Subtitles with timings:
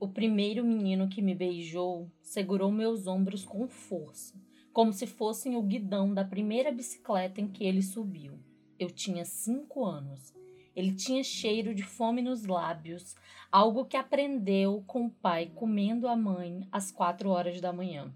[0.00, 4.34] O primeiro menino que me beijou segurou meus ombros com força,
[4.72, 8.38] como se fossem o guidão da primeira bicicleta em que ele subiu.
[8.78, 10.34] Eu tinha cinco anos.
[10.74, 13.14] Ele tinha cheiro de fome nos lábios,
[13.50, 18.12] algo que aprendeu com o pai comendo a mãe às quatro horas da manhã.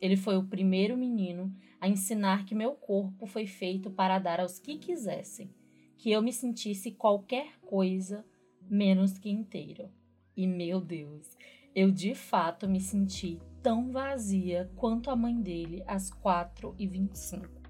[0.00, 4.58] Ele foi o primeiro menino a ensinar que meu corpo foi feito para dar aos
[4.58, 5.54] que quisessem,
[5.96, 8.26] que eu me sentisse qualquer coisa
[8.68, 9.88] menos que inteiro.
[10.36, 11.36] E meu Deus,
[11.74, 17.62] eu de fato me senti tão vazia quanto a mãe dele às 4 e 25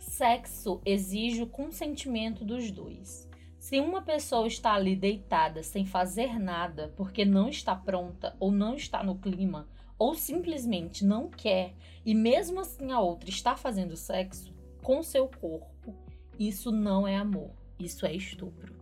[0.00, 3.28] Sexo exige o consentimento dos dois.
[3.58, 8.74] Se uma pessoa está ali deitada sem fazer nada porque não está pronta ou não
[8.74, 11.74] está no clima ou simplesmente não quer
[12.04, 15.94] e mesmo assim a outra está fazendo sexo com seu corpo,
[16.38, 18.74] isso não é amor, isso é estupro.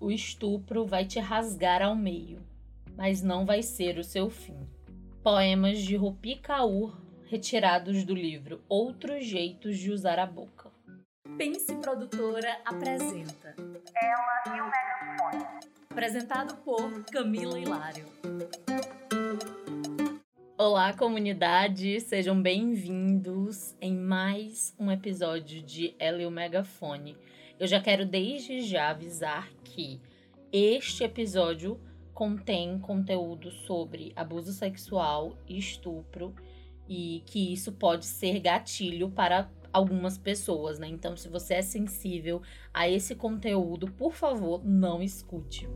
[0.00, 2.40] O estupro vai te rasgar ao meio,
[2.96, 4.56] mas não vai ser o seu fim.
[5.22, 10.70] Poemas de Rupi Kaur retirados do livro Outros Jeitos de Usar a Boca.
[11.36, 15.44] Pense Produtora apresenta Ela e o Megafone.
[15.90, 18.06] Apresentado por Camila Hilário.
[20.56, 22.00] Olá, comunidade!
[22.00, 27.16] Sejam bem-vindos em mais um episódio de Ela e o Megafone.
[27.58, 30.00] Eu já quero desde já avisar que
[30.52, 31.80] este episódio
[32.14, 36.32] contém conteúdo sobre abuso sexual e estupro
[36.88, 40.86] e que isso pode ser gatilho para algumas pessoas, né?
[40.86, 42.40] Então, se você é sensível
[42.72, 45.68] a esse conteúdo, por favor, não escute.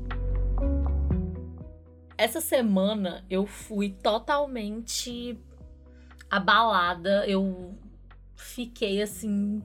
[2.17, 5.37] Essa semana eu fui totalmente
[6.31, 7.77] abalada, eu
[8.37, 9.63] fiquei assim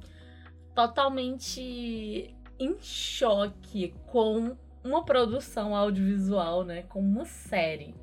[0.73, 7.95] totalmente em choque com uma produção audiovisual, né, com uma série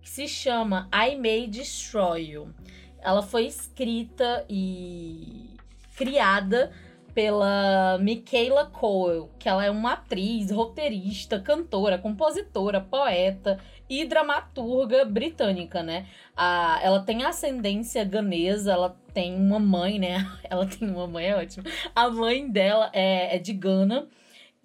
[0.00, 2.54] que se chama I May Destroy You.
[3.00, 5.50] Ela foi escrita e
[5.96, 6.72] criada
[7.16, 13.58] pela Michaela Coel, que ela é uma atriz, roteirista, cantora, compositora, poeta
[13.88, 16.06] e dramaturga britânica, né?
[16.36, 20.30] A, ela tem ascendência ganesa, ela tem uma mãe, né?
[20.44, 21.64] Ela tem uma mãe, é ótimo.
[21.94, 24.06] A mãe dela é, é de Gana.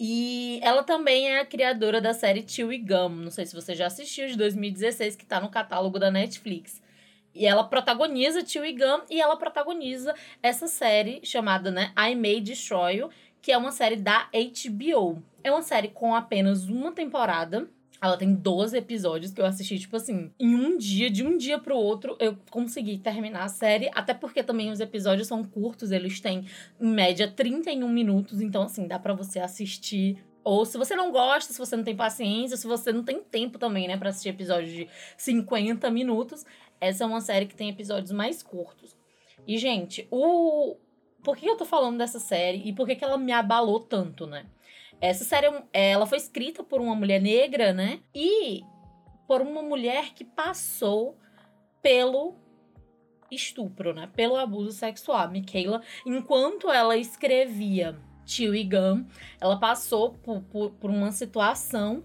[0.03, 3.09] E ela também é a criadora da série Till e Gum.
[3.09, 6.81] Não sei se você já assistiu, de 2016, que tá no catálogo da Netflix.
[7.35, 12.41] E ela protagoniza Till e Gum e ela protagoniza essa série chamada, né, I May
[12.41, 13.12] Destroy You,
[13.44, 15.22] que é uma série da HBO.
[15.44, 17.69] É uma série com apenas uma temporada
[18.01, 21.59] ela tem 12 episódios que eu assisti, tipo assim, em um dia, de um dia
[21.59, 23.91] pro outro, eu consegui terminar a série.
[23.94, 26.45] Até porque também os episódios são curtos, eles têm,
[26.79, 28.41] em média, 31 minutos.
[28.41, 31.95] Então, assim, dá para você assistir ou se você não gosta, se você não tem
[31.95, 36.44] paciência, se você não tem tempo também, né, para assistir episódios de 50 minutos,
[36.79, 38.97] essa é uma série que tem episódios mais curtos.
[39.47, 40.75] E, gente, o.
[41.23, 44.25] Por que eu tô falando dessa série e por que, que ela me abalou tanto,
[44.25, 44.47] né?
[45.01, 48.01] Essa série, é ela foi escrita por uma mulher negra, né?
[48.13, 48.62] E
[49.28, 51.17] por uma mulher que passou
[51.81, 52.35] pelo
[53.31, 54.09] estupro, né?
[54.16, 55.29] Pelo abuso sexual.
[55.31, 59.06] Michaela, enquanto ela escrevia Tio e Gum,
[59.39, 62.03] ela passou por, por, por uma situação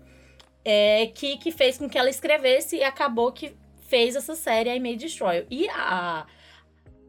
[0.64, 4.80] é, que, que fez com que ela escrevesse e acabou que fez essa série I
[4.80, 5.46] May Destroy.
[5.50, 6.26] E a,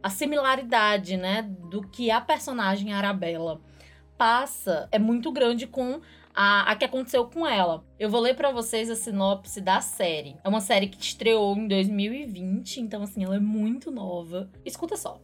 [0.04, 3.62] a similaridade, né, do que a personagem Arabella
[4.18, 6.02] passa é muito grande com
[6.34, 7.84] a, a que aconteceu com ela.
[8.00, 10.36] Eu vou ler para vocês a sinopse da série.
[10.44, 14.50] É uma série que estreou em 2020, então assim, ela é muito nova.
[14.66, 15.20] Escuta só.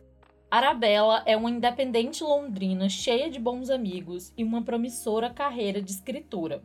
[0.49, 6.61] Arabella é uma independente londrina cheia de bons amigos e uma promissora carreira de escritora.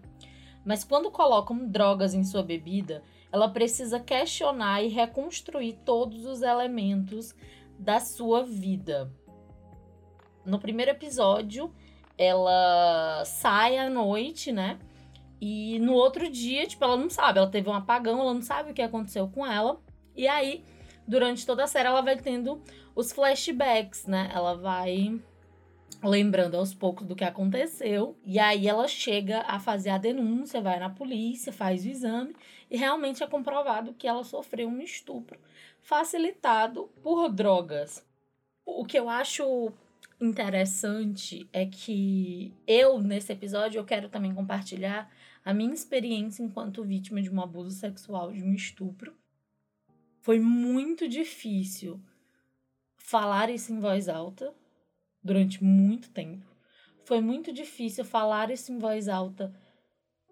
[0.65, 3.03] Mas quando colocam drogas em sua bebida,
[3.33, 7.35] ela precisa questionar e reconstruir todos os elementos
[7.79, 9.11] da sua vida.
[10.45, 11.73] No primeiro episódio,
[12.19, 14.79] ela sai à noite, né?
[15.41, 18.71] E no outro dia, tipo, ela não sabe, ela teve um apagão, ela não sabe
[18.73, 19.81] o que aconteceu com ela.
[20.17, 20.65] E aí,
[21.07, 22.61] durante toda a série, ela vai tendo
[22.95, 24.31] os flashbacks, né?
[24.35, 25.21] Ela vai
[26.03, 28.17] lembrando aos poucos do que aconteceu.
[28.25, 32.35] E aí ela chega a fazer a denúncia, vai na polícia, faz o exame
[32.71, 35.39] e realmente é comprovado que ela sofreu um estupro
[35.81, 38.05] facilitado por drogas.
[38.65, 39.73] O que eu acho
[40.21, 45.11] interessante é que eu, nesse episódio, eu quero também compartilhar
[45.45, 49.17] a minha experiência enquanto vítima de um abuso sexual, de um estupro.
[50.21, 52.01] Foi muito difícil
[52.97, 54.53] falar isso em voz alta
[55.23, 56.47] durante muito tempo.
[57.05, 59.55] Foi muito difícil falar isso em voz alta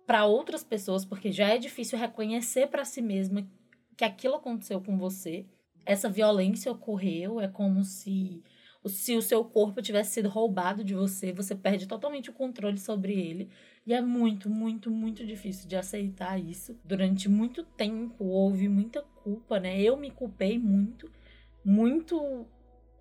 [0.06, 3.48] para outras pessoas, porque já é difícil reconhecer para si mesma
[3.96, 5.46] que aquilo aconteceu com você.
[5.84, 8.42] Essa violência ocorreu, é como se
[8.88, 13.12] se o seu corpo tivesse sido roubado de você, você perde totalmente o controle sobre
[13.12, 13.48] ele.
[13.86, 16.78] E é muito, muito, muito difícil de aceitar isso.
[16.84, 19.80] Durante muito tempo houve muita culpa, né?
[19.80, 21.10] Eu me culpei muito,
[21.64, 22.46] muito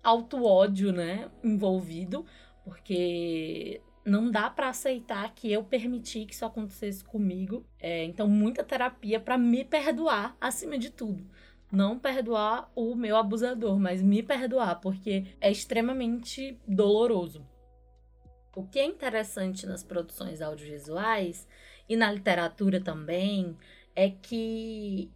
[0.02, 1.30] auto-ódio, né?
[1.42, 2.24] Envolvido,
[2.64, 7.66] porque não dá para aceitar que eu permiti que isso acontecesse comigo.
[7.80, 11.26] É, então, muita terapia para me perdoar acima de tudo.
[11.70, 17.46] Não perdoar o meu abusador, mas me perdoar, porque é extremamente doloroso.
[18.54, 21.46] O que é interessante nas produções audiovisuais
[21.88, 23.56] e na literatura também
[23.94, 25.10] é que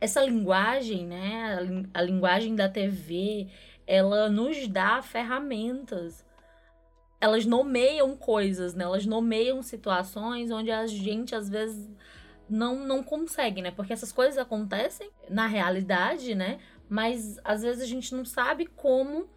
[0.00, 1.58] essa linguagem, né,
[1.92, 3.48] a, linguagem da TV,
[3.86, 6.24] ela nos dá ferramentas
[7.20, 8.84] elas nomeiam coisas, né?
[8.84, 11.88] Elas nomeiam situações onde a gente às vezes
[12.48, 13.70] não, não consegue, né?
[13.70, 16.58] Porque essas coisas acontecem na realidade, né?
[16.88, 19.28] Mas às vezes a gente não sabe como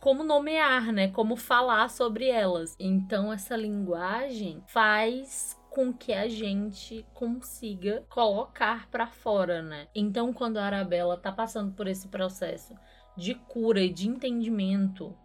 [0.00, 1.08] como nomear, né?
[1.08, 2.76] Como falar sobre elas.
[2.78, 9.88] Então essa linguagem faz com que a gente consiga colocar para fora, né?
[9.94, 12.74] Então quando a Arabella tá passando por esse processo
[13.16, 15.16] de cura e de entendimento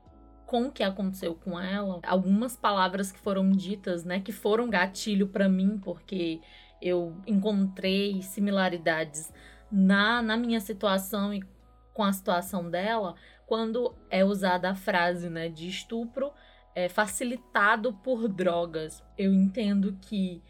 [0.45, 5.27] com o que aconteceu com ela, algumas palavras que foram ditas, né, que foram gatilho
[5.27, 6.41] para mim, porque
[6.81, 9.31] eu encontrei similaridades
[9.71, 11.43] na, na minha situação e
[11.93, 13.15] com a situação dela,
[13.45, 16.31] quando é usada a frase, né, de estupro
[16.73, 19.03] é, facilitado por drogas.
[19.17, 20.41] Eu entendo que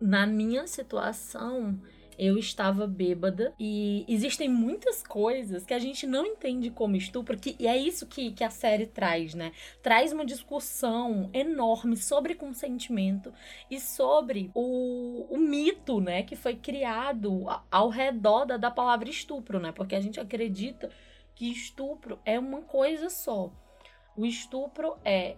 [0.00, 1.80] na minha situação
[2.18, 7.56] eu estava bêbada e existem muitas coisas que a gente não entende como estupro, que,
[7.58, 9.52] e é isso que, que a série traz, né?
[9.82, 13.32] Traz uma discussão enorme sobre consentimento
[13.70, 19.58] e sobre o, o mito, né, que foi criado ao redor da, da palavra estupro,
[19.58, 19.72] né?
[19.72, 20.90] Porque a gente acredita
[21.34, 23.52] que estupro é uma coisa só.
[24.16, 25.36] O estupro é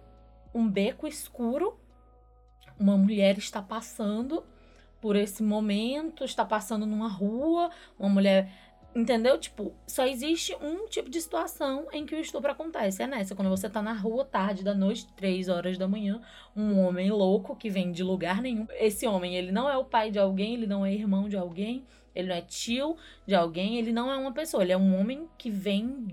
[0.53, 1.79] um beco escuro,
[2.79, 4.45] uma mulher está passando
[5.01, 8.51] por esse momento, está passando numa rua, uma mulher.
[8.95, 9.37] Entendeu?
[9.37, 13.03] Tipo, só existe um tipo de situação em que o estupro acontece.
[13.03, 16.19] É nessa, quando você tá na rua, tarde da noite, três horas da manhã,
[16.55, 18.65] um homem louco que vem de lugar nenhum.
[18.71, 21.85] Esse homem, ele não é o pai de alguém, ele não é irmão de alguém,
[22.15, 22.97] ele não é tio
[23.27, 26.07] de alguém, ele não é uma pessoa, ele é um homem que vem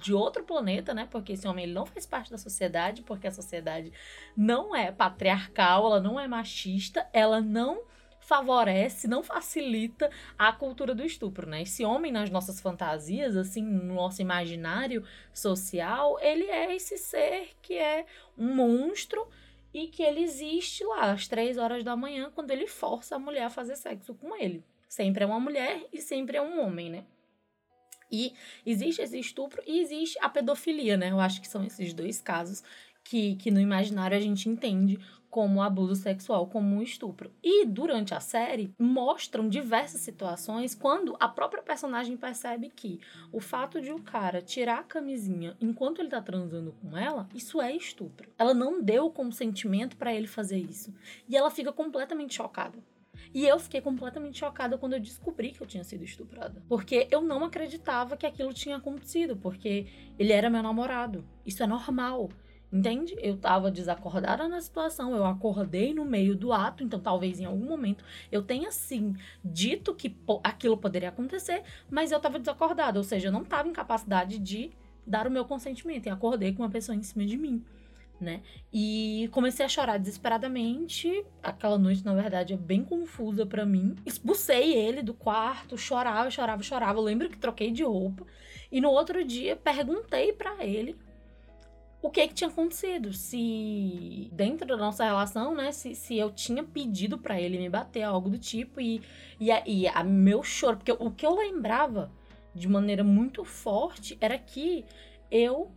[0.00, 1.06] de outro planeta, né?
[1.10, 3.92] Porque esse homem ele não faz parte da sociedade, porque a sociedade
[4.34, 7.82] não é patriarcal, ela não é machista, ela não
[8.20, 11.62] favorece, não facilita a cultura do estupro, né?
[11.62, 17.74] Esse homem nas nossas fantasias, assim, no nosso imaginário social, ele é esse ser que
[17.74, 18.06] é
[18.38, 19.26] um monstro
[19.72, 23.44] e que ele existe lá às três horas da manhã quando ele força a mulher
[23.44, 24.64] a fazer sexo com ele.
[24.88, 27.04] Sempre é uma mulher e sempre é um homem, né?
[28.10, 28.34] E
[28.66, 31.12] existe esse estupro e existe a pedofilia, né?
[31.12, 32.62] Eu acho que são esses dois casos
[33.04, 34.98] que, que no imaginário a gente entende
[35.30, 37.30] como abuso sexual, como um estupro.
[37.42, 43.00] E durante a série mostram diversas situações quando a própria personagem percebe que
[43.32, 47.60] o fato de o cara tirar a camisinha enquanto ele tá transando com ela, isso
[47.60, 48.28] é estupro.
[48.36, 50.92] Ela não deu consentimento para ele fazer isso.
[51.28, 52.78] E ela fica completamente chocada.
[53.32, 56.62] E eu fiquei completamente chocada quando eu descobri que eu tinha sido estuprada.
[56.68, 59.86] Porque eu não acreditava que aquilo tinha acontecido, porque
[60.18, 61.24] ele era meu namorado.
[61.46, 62.28] Isso é normal.
[62.72, 63.16] Entende?
[63.18, 67.66] Eu tava desacordada na situação, eu acordei no meio do ato, então talvez em algum
[67.66, 73.26] momento eu tenha sim dito que aquilo poderia acontecer, mas eu tava desacordada, ou seja,
[73.26, 74.70] eu não tava em capacidade de
[75.04, 77.64] dar o meu consentimento e acordei com uma pessoa em cima de mim,
[78.20, 78.40] né?
[78.72, 81.24] E comecei a chorar desesperadamente.
[81.42, 83.96] Aquela noite, na verdade, é bem confusa para mim.
[84.06, 86.98] Expulsei ele do quarto, chorava, chorava, chorava.
[86.98, 88.24] Eu lembro que troquei de roupa
[88.70, 90.96] e no outro dia perguntei para ele
[92.02, 96.64] o que que tinha acontecido, se dentro da nossa relação, né, se, se eu tinha
[96.64, 99.02] pedido para ele me bater, algo do tipo, e,
[99.38, 102.10] e, a, e a meu choro, porque o que eu lembrava
[102.54, 104.84] de maneira muito forte era que
[105.30, 105.70] eu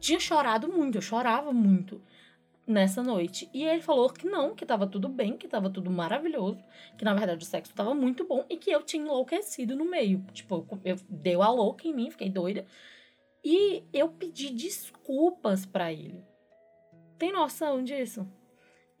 [0.00, 2.02] tinha chorado muito, eu chorava muito
[2.66, 3.48] nessa noite.
[3.54, 6.62] E ele falou que não, que tava tudo bem, que tava tudo maravilhoso,
[6.96, 10.24] que na verdade o sexo tava muito bom e que eu tinha enlouquecido no meio.
[10.32, 12.66] Tipo, eu, eu deu a louca em mim, fiquei doida.
[13.44, 16.24] E eu pedi desculpas para ele.
[17.18, 18.26] Tem noção disso?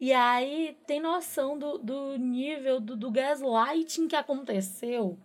[0.00, 5.18] E aí tem noção do, do nível do, do gaslighting que aconteceu.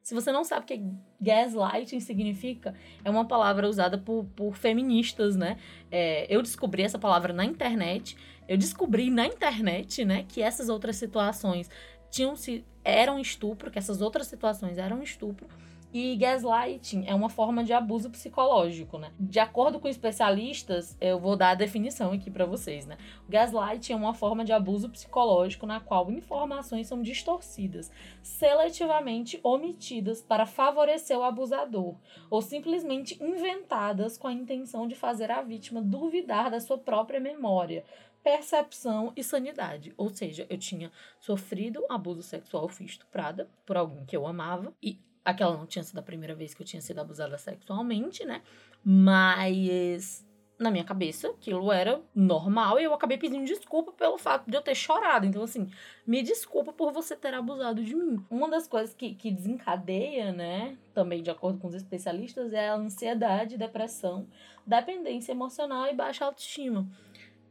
[0.00, 0.82] Se você não sabe o que
[1.20, 5.58] gaslighting significa, é uma palavra usada por, por feministas, né?
[5.90, 8.16] É, eu descobri essa palavra na internet.
[8.48, 11.70] Eu descobri na internet, né, que essas outras situações
[12.10, 15.48] tinham se eram estupro, que essas outras situações eram estupro.
[15.94, 19.12] E gaslighting é uma forma de abuso psicológico, né?
[19.20, 22.96] De acordo com especialistas, eu vou dar a definição aqui para vocês, né?
[23.28, 30.22] O gaslighting é uma forma de abuso psicológico na qual informações são distorcidas, seletivamente omitidas
[30.22, 31.94] para favorecer o abusador,
[32.30, 37.84] ou simplesmente inventadas com a intenção de fazer a vítima duvidar da sua própria memória,
[38.22, 39.92] percepção e sanidade.
[39.98, 44.98] Ou seja, eu tinha sofrido abuso sexual, fui estuprada por alguém que eu amava e
[45.24, 48.42] aquela não tinha sido a primeira vez que eu tinha sido abusada sexualmente, né?
[48.84, 50.24] Mas
[50.58, 54.62] na minha cabeça aquilo era normal e eu acabei pedindo desculpa pelo fato de eu
[54.62, 55.26] ter chorado.
[55.26, 55.68] Então, assim,
[56.06, 58.24] me desculpa por você ter abusado de mim.
[58.30, 62.74] Uma das coisas que, que desencadeia, né, também de acordo com os especialistas, é a
[62.74, 64.26] ansiedade, depressão,
[64.66, 66.88] dependência emocional e baixa autoestima.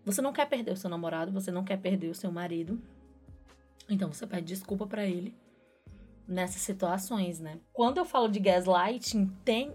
[0.06, 2.82] Você não quer perder o seu namorado, você não quer perder o seu marido.
[3.90, 5.36] Então você pede desculpa para ele
[6.32, 7.60] nessas situações, né?
[7.74, 9.74] Quando eu falo de gaslighting, tem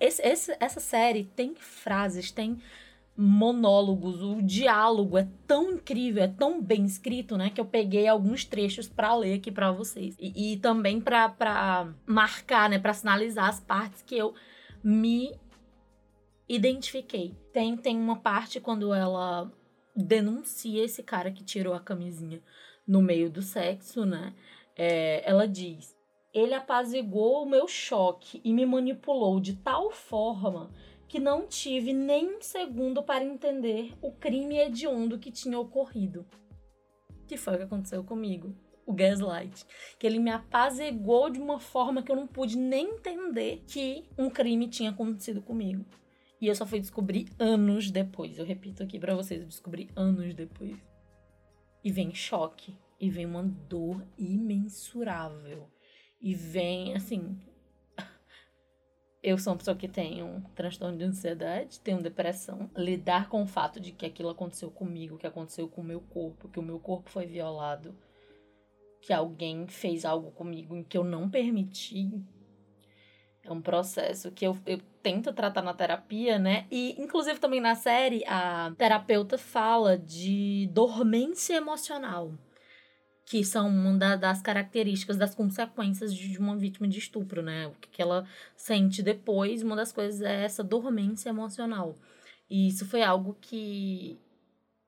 [0.00, 2.58] esse, esse, essa série tem frases, tem
[3.16, 8.44] monólogos, o diálogo é tão incrível, é tão bem escrito, né, que eu peguei alguns
[8.44, 13.60] trechos para ler aqui para vocês e, e também para marcar, né, para sinalizar as
[13.60, 14.34] partes que eu
[14.82, 15.32] me
[16.48, 17.36] identifiquei.
[17.52, 19.48] Tem, tem uma parte quando ela
[19.94, 22.42] denuncia esse cara que tirou a camisinha
[22.86, 24.34] no meio do sexo, né?
[24.76, 25.96] É, ela diz:
[26.32, 30.70] ele apaziguou o meu choque e me manipulou de tal forma
[31.06, 36.26] que não tive nem um segundo para entender o crime hediondo que tinha ocorrido.
[37.26, 38.54] Que foi o que aconteceu comigo
[38.86, 39.64] o gaslight.
[39.98, 44.28] Que ele me apaziguou de uma forma que eu não pude nem entender que um
[44.28, 45.84] crime tinha acontecido comigo.
[46.40, 48.38] E eu só fui descobrir anos depois.
[48.38, 50.76] Eu repito aqui para vocês, eu descobri anos depois.
[51.82, 55.68] E vem choque, e vem uma dor imensurável.
[56.20, 57.38] E vem, assim,
[59.22, 62.70] eu sou uma pessoa que tem um transtorno de ansiedade, tenho depressão.
[62.76, 66.48] Lidar com o fato de que aquilo aconteceu comigo, que aconteceu com o meu corpo,
[66.48, 67.94] que o meu corpo foi violado,
[69.00, 72.24] que alguém fez algo comigo em que eu não permiti,
[73.44, 76.66] é um processo que eu, eu tento tratar na terapia, né?
[76.70, 82.32] E, inclusive, também na série, a terapeuta fala de dormência emocional,
[83.26, 87.68] que são uma das características, das consequências de uma vítima de estupro, né?
[87.68, 88.26] O que ela
[88.56, 91.94] sente depois, uma das coisas é essa dormência emocional.
[92.50, 94.18] E isso foi algo que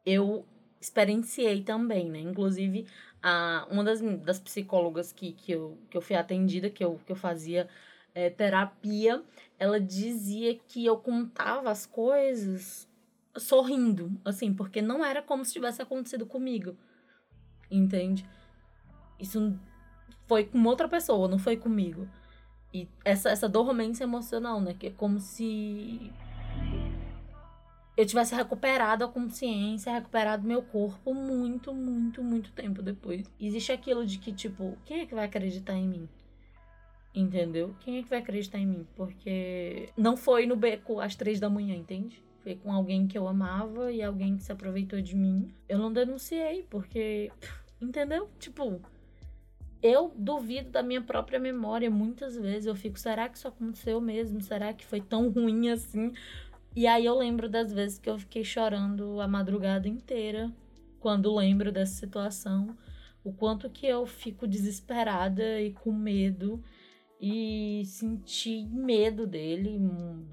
[0.05, 0.45] eu
[0.81, 2.21] experienciei também, né?
[2.21, 2.87] Inclusive,
[3.23, 7.13] a, uma das, das psicólogas que, que, eu, que eu fui atendida, que eu, que
[7.13, 7.69] eu fazia
[8.15, 9.23] é, terapia,
[9.59, 12.89] ela dizia que eu contava as coisas
[13.37, 16.77] sorrindo, assim, porque não era como se tivesse acontecido comigo.
[17.71, 18.27] Entende?
[19.19, 19.59] Isso
[20.27, 22.09] foi com outra pessoa, não foi comigo.
[22.73, 24.75] E essa, essa dormência emocional, né?
[24.75, 26.13] Que é como se
[27.97, 33.25] eu tivesse recuperado a consciência, recuperado meu corpo muito, muito, muito tempo depois.
[33.41, 36.09] Existe aquilo de que, tipo, quem é que vai acreditar em mim?
[37.15, 37.75] Entendeu?
[37.81, 38.87] Quem é que vai acreditar em mim?
[38.95, 42.23] Porque não foi no beco às três da manhã, entende?
[42.55, 45.53] Com alguém que eu amava e alguém que se aproveitou de mim.
[45.69, 47.31] Eu não denunciei, porque.
[47.81, 48.31] Entendeu?
[48.39, 48.81] Tipo,
[49.83, 52.67] eu duvido da minha própria memória muitas vezes.
[52.67, 54.41] Eu fico, será que isso aconteceu mesmo?
[54.41, 56.13] Será que foi tão ruim assim?
[56.75, 60.53] E aí eu lembro das vezes que eu fiquei chorando a madrugada inteira
[61.01, 62.77] quando lembro dessa situação.
[63.25, 66.63] O quanto que eu fico desesperada e com medo
[67.21, 69.79] e senti medo dele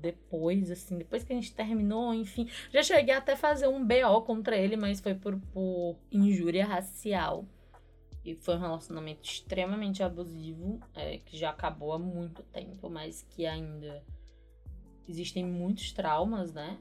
[0.01, 2.49] depois, assim, depois que a gente terminou, enfim.
[2.71, 7.45] Já cheguei até a fazer um BO contra ele, mas foi por, por injúria racial.
[8.25, 13.45] E foi um relacionamento extremamente abusivo, é, que já acabou há muito tempo, mas que
[13.45, 14.03] ainda
[15.07, 16.77] existem muitos traumas, né?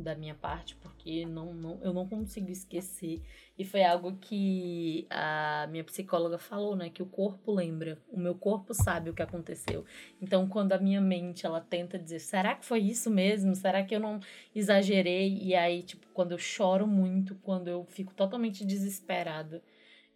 [0.00, 3.22] Da minha parte, porque não, não, eu não consigo esquecer.
[3.58, 6.90] E foi algo que a minha psicóloga falou, né?
[6.90, 9.84] Que o corpo lembra, o meu corpo sabe o que aconteceu.
[10.20, 13.54] Então, quando a minha mente ela tenta dizer, será que foi isso mesmo?
[13.54, 14.20] Será que eu não
[14.54, 15.38] exagerei?
[15.42, 19.62] E aí, tipo, quando eu choro muito, quando eu fico totalmente desesperada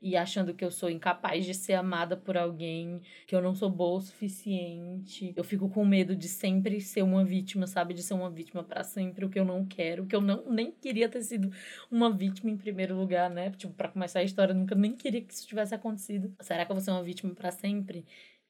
[0.01, 3.69] e achando que eu sou incapaz de ser amada por alguém, que eu não sou
[3.69, 5.33] boa o suficiente.
[5.37, 7.93] Eu fico com medo de sempre ser uma vítima, sabe?
[7.93, 10.73] De ser uma vítima para sempre, o que eu não quero, que eu não nem
[10.73, 11.53] queria ter sido
[11.91, 13.51] uma vítima em primeiro lugar, né?
[13.51, 16.35] Tipo, para começar a história, eu nunca nem queria que isso tivesse acontecido.
[16.41, 18.07] Será que eu vou ser uma vítima para sempre?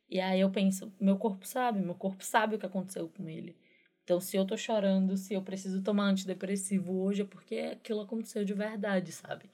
[0.08, 3.56] E aí eu penso, meu corpo sabe, meu corpo sabe o que aconteceu com ele.
[4.04, 8.44] Então, se eu tô chorando, se eu preciso tomar antidepressivo hoje, é porque aquilo aconteceu
[8.44, 9.48] de verdade, sabe?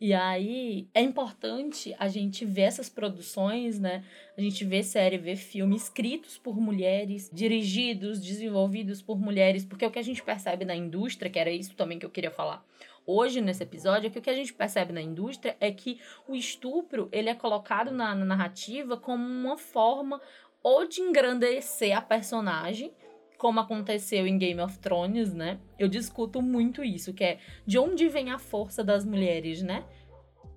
[0.00, 4.02] E aí é importante a gente ver essas produções, né?
[4.34, 9.90] A gente vê série, vê filme escritos por mulheres, dirigidos, desenvolvidos por mulheres, porque o
[9.90, 12.64] que a gente percebe na indústria, que era isso também que eu queria falar
[13.06, 16.34] hoje nesse episódio, é que o que a gente percebe na indústria é que o
[16.34, 20.20] estupro, ele é colocado na, na narrativa como uma forma
[20.62, 22.92] ou de engrandecer a personagem,
[23.40, 25.58] como aconteceu em Game of Thrones, né?
[25.78, 29.82] Eu discuto muito isso, que é de onde vem a força das mulheres, né?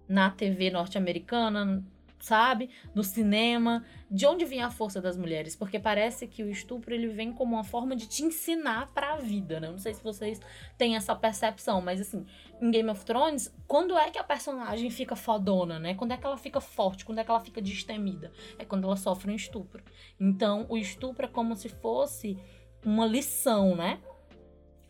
[0.05, 1.81] Na TV norte-americana,
[2.19, 2.69] sabe?
[2.93, 5.55] No cinema, de onde vem a força das mulheres?
[5.55, 9.17] Porque parece que o estupro ele vem como uma forma de te ensinar para a
[9.17, 9.67] vida, né?
[9.67, 10.41] Eu não sei se vocês
[10.77, 12.25] têm essa percepção, mas assim,
[12.61, 15.95] em Game of Thrones, quando é que a personagem fica fodona, né?
[15.95, 17.05] Quando é que ela fica forte?
[17.05, 18.29] Quando é que ela fica destemida?
[18.59, 19.81] É quando ela sofre um estupro.
[20.19, 22.37] Então, o estupro é como se fosse
[22.85, 23.99] uma lição, né?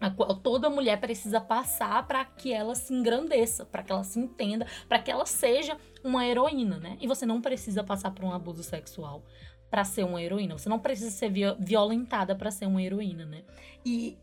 [0.03, 4.19] a qual toda mulher precisa passar para que ela se engrandeça, para que ela se
[4.19, 6.97] entenda, para que ela seja uma heroína, né?
[6.99, 9.23] E você não precisa passar por um abuso sexual
[9.71, 10.57] para ser uma heroína.
[10.57, 13.43] Você não precisa ser violentada para ser uma heroína, né?
[13.85, 14.17] E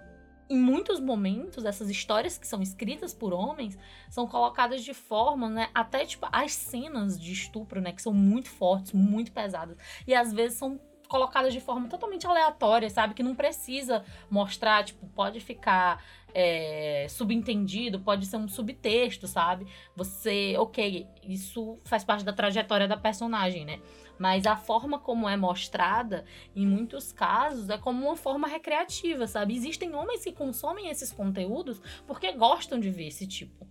[0.51, 3.79] em muitos momentos, essas histórias que são escritas por homens
[4.11, 5.71] são colocadas de forma, né?
[5.73, 7.93] Até tipo as cenas de estupro, né?
[7.93, 9.79] Que são muito fortes, muito pesadas.
[10.07, 10.79] E às vezes são
[11.11, 13.15] colocadas de forma totalmente aleatória, sabe?
[13.15, 16.03] Que não precisa mostrar, tipo, pode ficar
[16.33, 19.67] é, subentendido, pode ser um subtexto, sabe?
[19.97, 23.81] Você, ok, isso faz parte da trajetória da personagem, né?
[24.19, 26.25] Mas a forma como é mostrada,
[26.55, 29.57] em muitos casos, é como uma forma recreativa, sabe?
[29.57, 33.70] Existem homens que consomem esses conteúdos porque gostam de ver esse tipo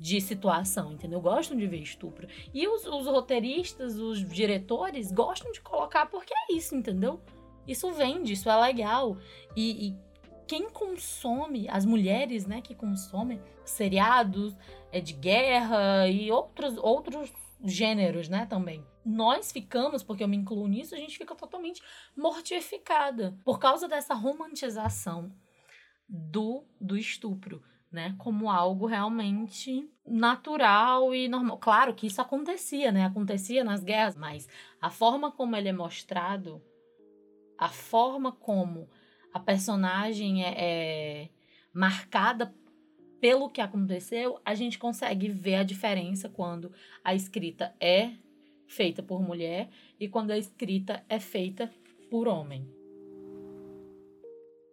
[0.00, 1.20] de situação, entendeu?
[1.20, 2.26] Gostam de ver estupro.
[2.54, 7.20] E os, os roteiristas, os diretores gostam de colocar porque é isso, entendeu?
[7.68, 9.18] Isso vende, isso é legal.
[9.54, 9.96] E, e
[10.48, 14.56] quem consome, as mulheres, né, que consomem seriados
[14.90, 17.30] é, de guerra e outros, outros
[17.62, 18.82] gêneros, né, também.
[19.04, 21.82] Nós ficamos, porque eu me incluo nisso, a gente fica totalmente
[22.16, 25.30] mortificada por causa dessa romantização
[26.08, 31.58] do, do estupro né, como algo realmente natural e normal.
[31.58, 33.04] Claro que isso acontecia, né?
[33.04, 34.48] Acontecia nas guerras, mas
[34.80, 36.62] a forma como ele é mostrado,
[37.58, 38.88] a forma como
[39.32, 41.28] a personagem é, é
[41.72, 42.54] marcada
[43.20, 46.72] pelo que aconteceu, a gente consegue ver a diferença quando
[47.04, 48.12] a escrita é
[48.66, 51.70] feita por mulher e quando a escrita é feita
[52.08, 52.79] por homem.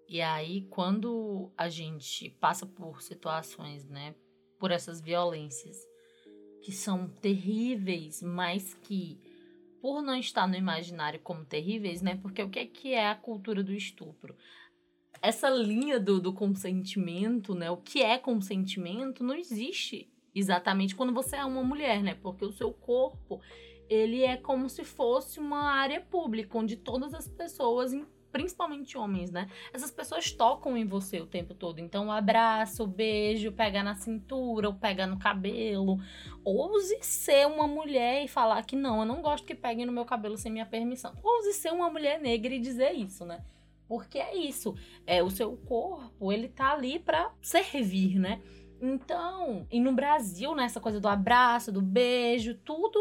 [0.07, 4.15] E aí, quando a gente passa por situações, né,
[4.57, 5.77] por essas violências
[6.61, 9.19] que são terríveis, mas que
[9.81, 12.17] por não estar no imaginário como terríveis, né?
[12.21, 14.35] Porque o que é que é a cultura do estupro?
[15.21, 17.69] Essa linha do, do consentimento, né?
[17.69, 22.15] O que é consentimento não existe exatamente quando você é uma mulher, né?
[22.15, 23.39] Porque o seu corpo,
[23.89, 27.93] ele é como se fosse uma área pública, onde todas as pessoas
[28.31, 29.49] principalmente homens, né?
[29.73, 31.79] Essas pessoas tocam em você o tempo todo.
[31.79, 35.99] Então, o abraço, o beijo, pegar na cintura, ou pegar no cabelo.
[36.43, 40.05] Ouse ser uma mulher e falar que não, eu não gosto que peguem no meu
[40.05, 41.13] cabelo sem minha permissão.
[41.23, 43.43] Ouse ser uma mulher negra e dizer isso, né?
[43.87, 44.75] Porque é isso.
[45.05, 48.41] É o seu corpo, ele tá ali para servir, né?
[48.81, 52.99] Então, e no Brasil, né, essa coisa do abraço, do beijo, tudo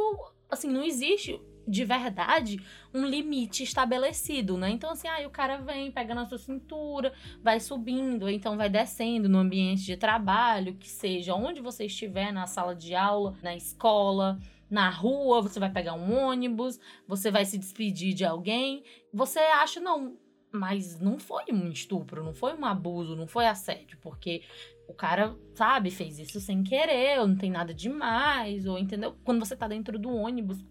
[0.48, 2.61] assim, não existe de verdade
[2.94, 4.70] um limite estabelecido, né?
[4.70, 9.29] Então, assim, aí o cara vem, pega na sua cintura, vai subindo, então vai descendo
[9.29, 14.38] no ambiente de trabalho, que seja onde você estiver, na sala de aula, na escola,
[14.70, 18.85] na rua, você vai pegar um ônibus, você vai se despedir de alguém.
[19.12, 20.16] Você acha, não,
[20.52, 24.42] mas não foi um estupro, não foi um abuso, não foi assédio, porque
[24.88, 29.16] o cara, sabe, fez isso sem querer, ou não tem nada demais, ou entendeu?
[29.24, 30.64] Quando você tá dentro do ônibus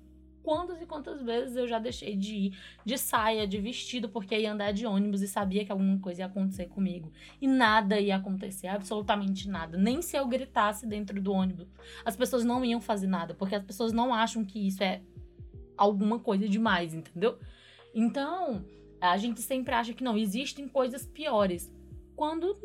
[0.46, 4.54] quantas e quantas vezes eu já deixei de ir de saia, de vestido, porque ia
[4.54, 7.12] andar de ônibus e sabia que alguma coisa ia acontecer comigo.
[7.42, 9.76] E nada ia acontecer, absolutamente nada.
[9.76, 11.68] Nem se eu gritasse dentro do ônibus.
[12.06, 15.02] As pessoas não iam fazer nada, porque as pessoas não acham que isso é
[15.76, 17.40] alguma coisa demais, entendeu?
[17.92, 18.64] Então,
[19.02, 21.74] a gente sempre acha que não, existem coisas piores.
[22.16, 22.56] Quando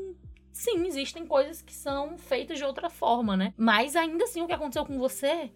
[0.53, 3.55] sim, existem coisas que são feitas de outra forma, né?
[3.57, 5.51] Mas ainda assim, o que aconteceu com você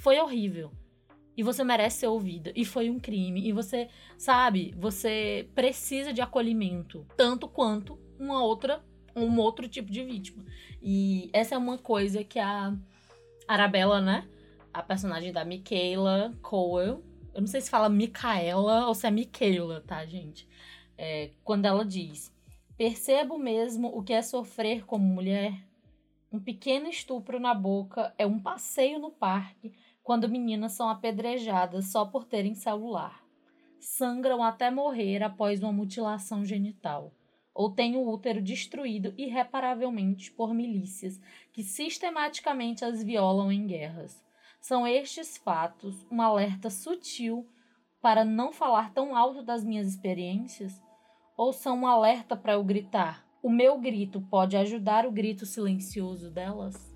[0.00, 0.70] foi horrível.
[1.36, 2.52] E você merece ser ouvida.
[2.54, 3.46] E foi um crime.
[3.46, 7.06] E você, sabe, você precisa de acolhimento.
[7.16, 10.44] Tanto quanto uma outra, um outro tipo de vítima.
[10.82, 12.74] E essa é uma coisa que a
[13.46, 14.26] Arabella, né?
[14.72, 17.04] A personagem da Michaela Cowell.
[17.34, 20.48] Eu não sei se fala Micaela ou se é Michaela, tá, gente?
[20.96, 22.34] É, quando ela diz
[22.76, 25.66] Percebo mesmo o que é sofrer como mulher.
[26.30, 29.72] Um pequeno estupro na boca é um passeio no parque
[30.06, 33.26] quando meninas são apedrejadas só por terem celular.
[33.80, 37.12] Sangram até morrer após uma mutilação genital
[37.52, 41.20] ou têm o útero destruído irreparavelmente por milícias
[41.52, 44.24] que sistematicamente as violam em guerras.
[44.60, 47.44] São estes fatos um alerta sutil
[48.00, 50.80] para não falar tão alto das minhas experiências?
[51.36, 53.26] Ou são um alerta para eu gritar?
[53.42, 56.95] O meu grito pode ajudar o grito silencioso delas?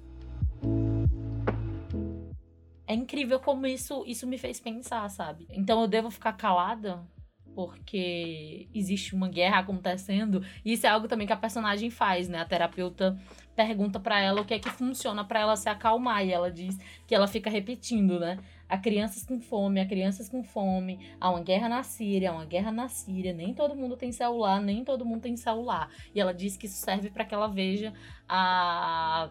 [2.90, 5.46] É incrível como isso, isso me fez pensar, sabe?
[5.48, 7.06] Então eu devo ficar calada?
[7.54, 10.42] porque existe uma guerra acontecendo.
[10.64, 12.38] E isso é algo também que a personagem faz, né?
[12.38, 13.18] A terapeuta
[13.56, 16.78] pergunta para ela o que é que funciona para ela se acalmar e ela diz
[17.06, 18.38] que ela fica repetindo, né?
[18.68, 22.46] Há crianças com fome, há crianças com fome, há uma guerra na Síria, há uma
[22.46, 25.90] guerra na Síria, nem todo mundo tem celular, nem todo mundo tem celular.
[26.14, 27.92] E ela diz que isso serve para que ela veja
[28.28, 29.28] a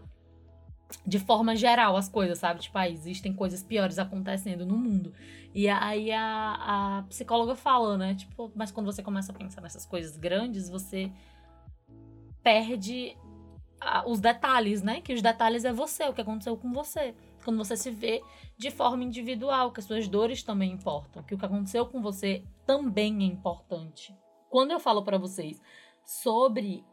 [1.05, 2.61] de forma geral as coisas, sabe?
[2.61, 5.13] Tipo, ah, existem coisas piores acontecendo no mundo.
[5.53, 8.15] E aí a, a psicóloga fala, né?
[8.15, 11.11] Tipo, mas quando você começa a pensar nessas coisas grandes, você
[12.43, 13.15] perde
[14.05, 15.01] os detalhes, né?
[15.01, 17.15] Que os detalhes é você, o que aconteceu com você.
[17.43, 18.21] Quando você se vê
[18.57, 22.43] de forma individual, que as suas dores também importam, que o que aconteceu com você
[22.65, 24.15] também é importante.
[24.49, 25.61] Quando eu falo para vocês
[26.03, 26.83] sobre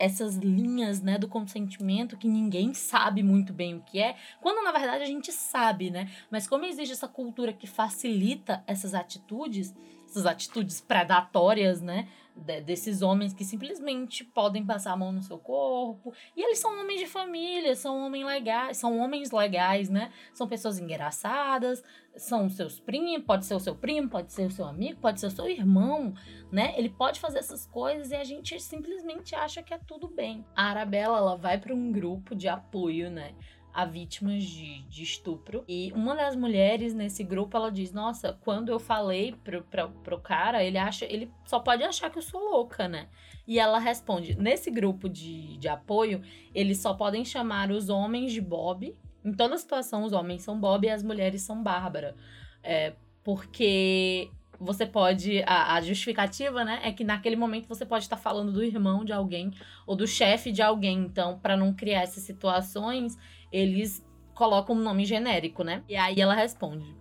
[0.00, 4.72] essas linhas, né, do consentimento que ninguém sabe muito bem o que é, quando na
[4.72, 6.10] verdade a gente sabe, né?
[6.30, 9.74] Mas como existe essa cultura que facilita essas atitudes,
[10.08, 12.08] essas atitudes predatórias, né?
[12.36, 16.12] De, desses homens que simplesmente podem passar a mão no seu corpo.
[16.36, 20.12] E eles são homens de família, são homens legais, são homens legais, né?
[20.32, 21.82] São pessoas engraçadas,
[22.16, 25.26] são seus primos, pode ser o seu primo, pode ser o seu amigo, pode ser
[25.26, 26.14] o seu irmão,
[26.50, 26.74] né?
[26.76, 30.44] Ele pode fazer essas coisas e a gente simplesmente acha que é tudo bem.
[30.54, 33.34] A Arabella, ela vai para um grupo de apoio, né?
[33.72, 35.64] A vítimas de, de estupro.
[35.68, 40.20] E uma das mulheres nesse grupo, ela diz: Nossa, quando eu falei pro, pro, pro
[40.20, 43.08] cara, ele acha, ele só pode achar que eu sou louca, né?
[43.46, 46.22] E ela responde: Nesse grupo de, de apoio,
[46.54, 48.96] eles só podem chamar os homens de Bob.
[49.24, 52.14] Em toda situação, os homens são Bob e as mulheres são Bárbara.
[52.62, 54.30] É, porque
[54.60, 55.42] você pode.
[55.46, 56.80] A, a, justificativa, né?
[56.84, 59.50] É que naquele momento você pode estar falando do irmão de alguém
[59.86, 60.98] ou do chefe de alguém.
[60.98, 63.16] Então, para não criar essas situações,
[63.52, 65.84] eles colocam um nome genérico, né?
[65.88, 66.96] E aí ela responde: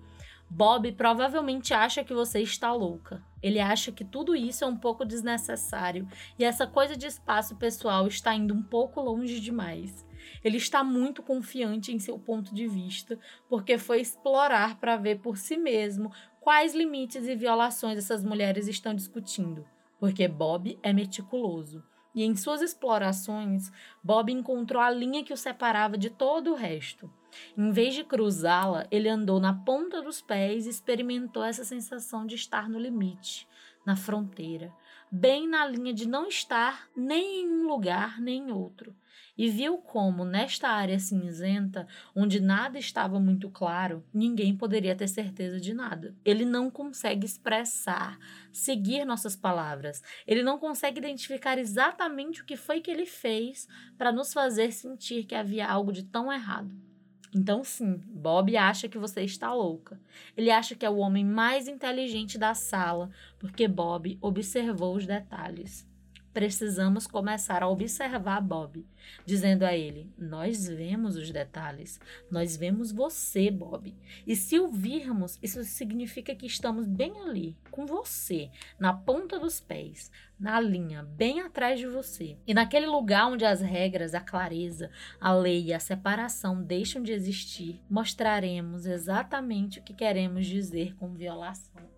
[0.50, 3.24] Bob provavelmente acha que você está louca.
[3.42, 6.08] Ele acha que tudo isso é um pouco desnecessário
[6.38, 10.06] e essa coisa de espaço pessoal está indo um pouco longe demais.
[10.44, 15.38] Ele está muito confiante em seu ponto de vista, porque foi explorar para ver por
[15.38, 19.66] si mesmo quais limites e violações essas mulheres estão discutindo,
[20.00, 21.84] porque Bob é meticuloso.
[22.14, 23.72] E em suas explorações,
[24.04, 27.12] Bob encontrou a linha que o separava de todo o resto.
[27.56, 32.36] Em vez de cruzá-la, ele andou na ponta dos pés e experimentou essa sensação de
[32.36, 33.48] estar no limite,
[33.86, 34.74] na fronteira,
[35.12, 38.96] bem na linha de não estar nem em um lugar nem em outro,
[39.38, 45.62] e viu como, nesta área cinzenta, onde nada estava muito claro, ninguém poderia ter certeza
[45.62, 46.14] de nada.
[46.26, 48.20] Ele não consegue expressar,
[48.52, 50.04] seguir nossas palavras.
[50.28, 53.66] Ele não consegue identificar exatamente o que foi que ele fez
[53.98, 56.89] para nos fazer sentir que havia algo de tão errado.
[57.34, 60.00] Então, sim, Bob acha que você está louca.
[60.36, 65.89] Ele acha que é o homem mais inteligente da sala, porque Bob observou os detalhes.
[66.34, 68.86] Precisamos começar a observar Bob,
[69.26, 73.96] dizendo a ele: Nós vemos os detalhes, nós vemos você, Bob.
[74.28, 79.60] E se o virmos, isso significa que estamos bem ali, com você, na ponta dos
[79.60, 82.38] pés, na linha, bem atrás de você.
[82.46, 87.12] E naquele lugar onde as regras, a clareza, a lei e a separação deixam de
[87.12, 91.90] existir, mostraremos exatamente o que queremos dizer com violação.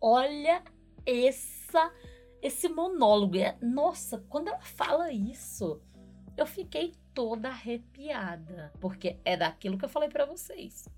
[0.00, 0.62] Olha
[1.06, 1.90] essa
[2.42, 3.36] esse monólogo.
[3.36, 5.80] É, nossa, quando ela fala isso,
[6.36, 10.88] eu fiquei toda arrepiada, porque é daquilo que eu falei para vocês.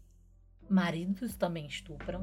[0.68, 2.22] Maridos também estupram,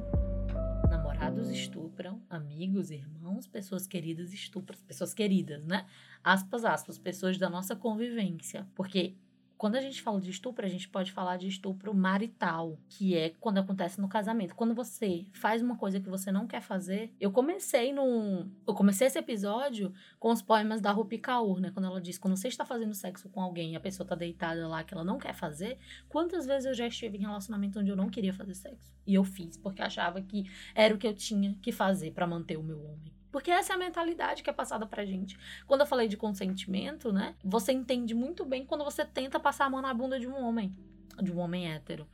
[0.88, 5.86] namorados estupram, amigos, irmãos, pessoas queridas estupram, pessoas queridas, né?
[6.22, 9.16] Aspas, aspas, pessoas da nossa convivência, porque
[9.58, 13.30] quando a gente fala de estupro, a gente pode falar de estupro marital, que é
[13.40, 14.54] quando acontece no casamento.
[14.54, 17.12] Quando você faz uma coisa que você não quer fazer.
[17.20, 18.48] Eu comecei no.
[18.66, 21.72] Eu comecei esse episódio com os poemas da Rupi Kaur, né?
[21.72, 24.68] Quando ela diz: quando você está fazendo sexo com alguém e a pessoa tá deitada
[24.68, 25.76] lá que ela não quer fazer,
[26.08, 28.94] quantas vezes eu já estive em relacionamento onde eu não queria fazer sexo?
[29.04, 32.56] E eu fiz, porque achava que era o que eu tinha que fazer para manter
[32.56, 33.17] o meu homem.
[33.30, 35.38] Porque essa é a mentalidade que é passada pra gente.
[35.66, 37.34] Quando eu falei de consentimento, né?
[37.44, 40.74] Você entende muito bem quando você tenta passar a mão na bunda de um homem,
[41.20, 42.06] de um homem hétero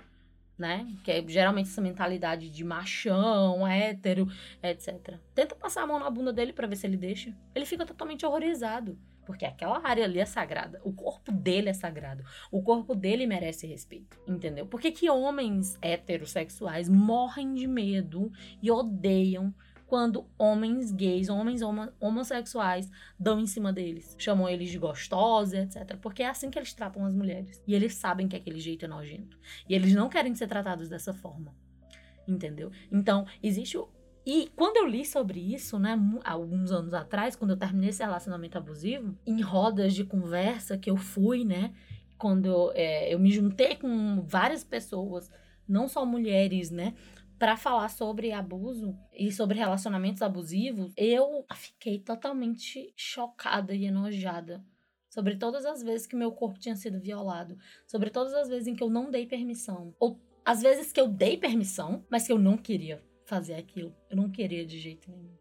[0.59, 0.87] né?
[1.03, 4.29] Que é geralmente essa mentalidade de machão, hétero,
[4.63, 5.19] etc.
[5.35, 7.35] Tenta passar a mão na bunda dele para ver se ele deixa.
[7.55, 8.99] Ele fica totalmente horrorizado.
[9.27, 10.81] Porque aquela área ali é sagrada.
[10.85, 12.23] O corpo dele é sagrado.
[12.51, 14.21] O corpo dele merece respeito.
[14.29, 14.67] Entendeu?
[14.67, 18.31] Por que, que homens heterossexuais morrem de medo
[18.63, 19.55] e odeiam
[19.95, 24.17] quando homens gays, homens homo homossexuais dão em cima deles.
[24.19, 25.97] Chamam eles de gostosos, etc.
[26.03, 27.63] Porque é assim que eles tratam as mulheres.
[27.65, 29.39] E eles sabem que aquele jeito é nojento.
[29.69, 31.55] E eles não querem ser tratados dessa forma.
[32.27, 32.73] Entendeu?
[32.91, 33.89] Então, existe o.
[34.27, 38.59] E quando eu li sobre isso, né, alguns anos atrás, quando eu terminei esse relacionamento
[38.59, 41.73] abusivo, em rodas de conversa que eu fui, né,
[42.19, 45.31] quando eu, é, eu me juntei com várias pessoas,
[45.69, 46.95] não só mulheres, né,
[47.39, 54.65] para falar sobre abuso e sobre relacionamentos abusivos, eu fiquei totalmente chocada e enojada
[55.09, 58.75] sobre todas as vezes que meu corpo tinha sido violado, sobre todas as vezes em
[58.75, 62.39] que eu não dei permissão, ou às vezes que eu dei permissão, mas que eu
[62.39, 65.33] não queria fazer aquilo, eu não queria de jeito nenhum.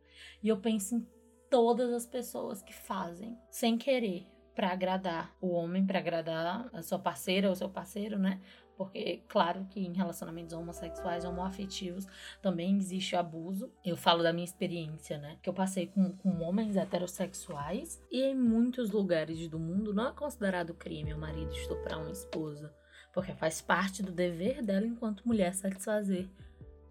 [0.41, 1.07] E eu penso em
[1.49, 6.99] todas as pessoas que fazem sem querer para agradar o homem, para agradar a sua
[6.99, 8.39] parceira ou seu parceiro, né?
[8.75, 12.07] Porque, claro que em relacionamentos homossexuais, homoafetivos,
[12.41, 13.71] também existe abuso.
[13.85, 15.37] Eu falo da minha experiência, né?
[15.41, 18.01] Que eu passei com, com homens heterossexuais.
[18.11, 22.73] E em muitos lugares do mundo não é considerado crime o marido estuprar uma esposa.
[23.13, 26.27] Porque faz parte do dever dela enquanto mulher satisfazer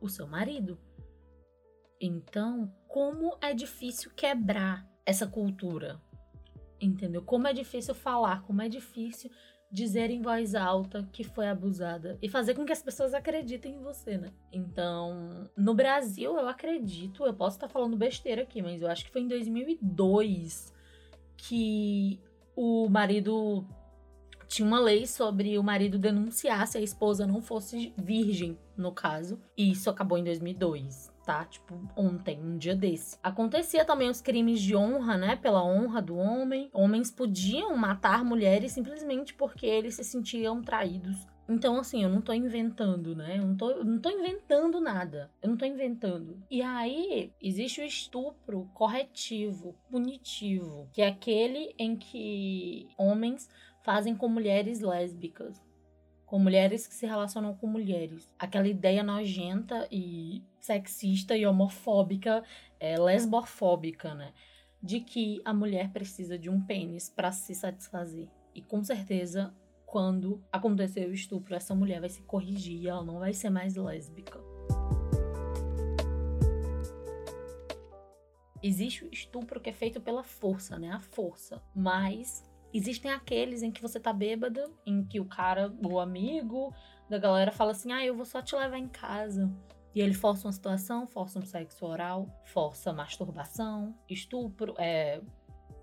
[0.00, 0.78] o seu marido.
[2.00, 6.00] Então, como é difícil quebrar essa cultura?
[6.80, 7.22] Entendeu?
[7.22, 9.30] Como é difícil falar, como é difícil
[9.72, 13.82] dizer em voz alta que foi abusada e fazer com que as pessoas acreditem em
[13.82, 14.28] você, né?
[14.52, 19.10] Então, no Brasil, eu acredito, eu posso estar falando besteira aqui, mas eu acho que
[19.10, 20.74] foi em 2002
[21.38, 22.20] que
[22.54, 23.66] o marido
[24.46, 29.40] tinha uma lei sobre o marido denunciar se a esposa não fosse virgem, no caso,
[29.56, 31.44] e isso acabou em 2002 tá?
[31.44, 33.18] Tipo, ontem, um dia desse.
[33.22, 35.36] Acontecia também os crimes de honra, né?
[35.36, 36.70] Pela honra do homem.
[36.72, 41.26] Homens podiam matar mulheres simplesmente porque eles se sentiam traídos.
[41.48, 43.38] Então, assim, eu não tô inventando, né?
[43.38, 45.30] Eu não tô, eu não tô inventando nada.
[45.42, 46.42] Eu não tô inventando.
[46.50, 53.48] E aí, existe o estupro corretivo, punitivo, que é aquele em que homens
[53.82, 55.60] fazem com mulheres lésbicas
[56.32, 58.34] com mulheres que se relacionam com mulheres.
[58.38, 62.44] Aquela ideia nojenta e sexista e homofóbica,
[62.78, 64.32] é, lesbofóbica, né?
[64.80, 68.28] De que a mulher precisa de um pênis para se satisfazer.
[68.54, 69.52] E com certeza,
[69.84, 74.40] quando acontecer o estupro, essa mulher vai se corrigir ela não vai ser mais lésbica.
[78.62, 80.90] Existe o estupro que é feito pela força, né?
[80.92, 81.60] A força.
[81.74, 82.44] Mas
[82.74, 86.74] Existem aqueles em que você tá bêbada, em que o cara, o amigo
[87.08, 89.52] da galera fala assim: ah, eu vou só te levar em casa.
[89.94, 95.20] E ele força uma situação, força um sexo oral, força masturbação, estupro, é,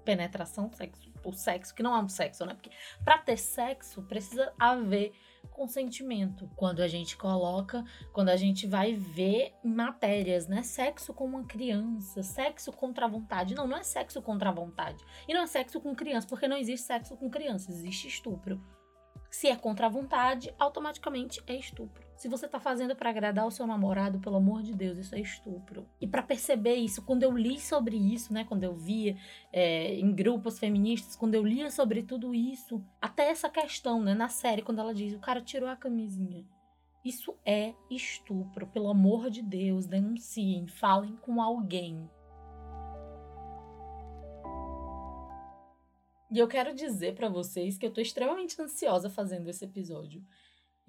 [0.04, 2.54] penetração, sexo, o sexo, que não é um sexo, né?
[2.54, 2.72] Porque
[3.04, 5.12] pra ter sexo precisa haver
[5.52, 6.50] consentimento.
[6.56, 10.64] Quando a gente coloca, quando a gente vai ver matérias, né?
[10.64, 13.54] Sexo com uma criança, sexo contra a vontade.
[13.54, 15.04] Não, não é sexo contra a vontade.
[15.28, 18.60] E não é sexo com criança, porque não existe sexo com criança, existe estupro.
[19.30, 22.09] Se é contra a vontade, automaticamente é estupro.
[22.20, 25.22] Se você tá fazendo para agradar o seu namorado, pelo amor de Deus, isso é
[25.22, 25.88] estupro.
[26.02, 29.16] E para perceber isso, quando eu li sobre isso, né, quando eu via
[29.54, 34.28] é, em grupos feministas, quando eu lia sobre tudo isso, até essa questão, né, na
[34.28, 36.46] série, quando ela diz, o cara tirou a camisinha.
[37.06, 42.10] Isso é estupro, pelo amor de Deus, denunciem, falem com alguém.
[46.30, 50.22] E eu quero dizer para vocês que eu tô extremamente ansiosa fazendo esse episódio.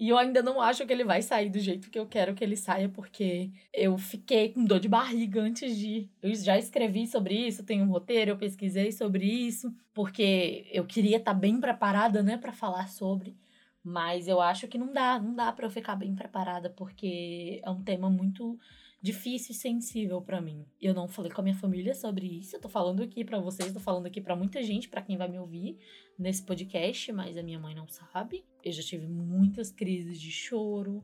[0.01, 2.43] E eu ainda não acho que ele vai sair do jeito que eu quero que
[2.43, 6.09] ele saia, porque eu fiquei com dor de barriga antes de.
[6.23, 11.17] Eu já escrevi sobre isso, tenho um roteiro, eu pesquisei sobre isso, porque eu queria
[11.17, 13.37] estar tá bem preparada, né, para falar sobre.
[13.83, 17.69] Mas eu acho que não dá, não dá para eu ficar bem preparada, porque é
[17.69, 18.59] um tema muito
[19.01, 20.65] difícil e sensível para mim.
[20.79, 23.73] Eu não falei com a minha família sobre isso, eu tô falando aqui para vocês,
[23.73, 25.77] tô falando aqui para muita gente, para quem vai me ouvir
[26.17, 28.45] nesse podcast, mas a minha mãe não sabe.
[28.63, 31.03] Eu já tive muitas crises de choro,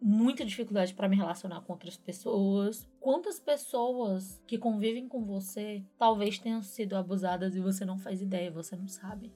[0.00, 2.88] muita dificuldade para me relacionar com outras pessoas.
[2.98, 8.50] Quantas pessoas que convivem com você talvez tenham sido abusadas e você não faz ideia,
[8.50, 9.30] você não sabe?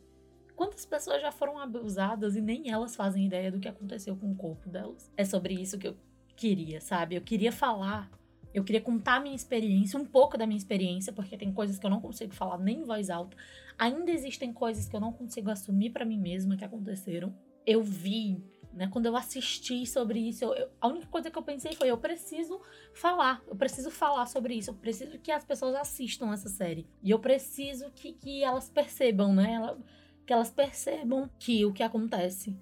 [0.56, 4.36] Quantas pessoas já foram abusadas e nem elas fazem ideia do que aconteceu com o
[4.36, 5.12] corpo delas?
[5.16, 5.96] É sobre isso que eu
[6.36, 7.14] queria, sabe?
[7.14, 8.10] Eu queria falar
[8.54, 11.84] Eu queria contar a minha experiência, um pouco da minha experiência, porque tem coisas que
[11.84, 13.36] eu não consigo falar nem em voz alta.
[13.76, 17.34] Ainda existem coisas que eu não consigo assumir para mim mesma que aconteceram.
[17.66, 18.40] Eu vi,
[18.72, 21.90] né, quando eu assisti sobre isso, eu, eu, a única coisa que eu pensei foi:
[21.90, 22.60] eu preciso
[22.92, 26.86] falar, eu preciso falar sobre isso, eu preciso que as pessoas assistam essa série.
[27.02, 29.54] E eu preciso que, que elas percebam, né?
[29.54, 29.78] Ela,
[30.24, 32.56] que elas percebam que o que acontece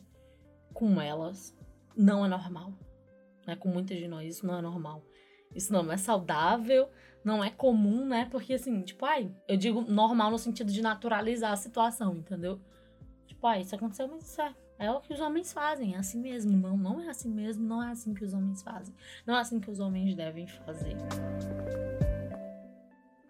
[0.72, 1.54] com elas
[1.94, 2.72] não é normal.
[3.46, 3.56] Né?
[3.56, 5.04] Com muitas de nós, isso não é normal.
[5.54, 6.88] Isso não é saudável,
[7.24, 8.26] não é comum, né?
[8.30, 12.60] Porque assim, tipo, ai, eu digo normal no sentido de naturalizar a situação, entendeu?
[13.26, 14.54] Tipo, ai, isso aconteceu, mas isso é.
[14.78, 16.56] É o que os homens fazem, é assim mesmo.
[16.56, 18.92] Não, não é assim mesmo, não é assim que os homens fazem.
[19.24, 20.96] Não é assim que os homens devem fazer.